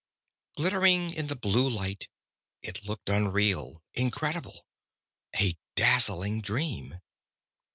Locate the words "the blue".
1.27-1.69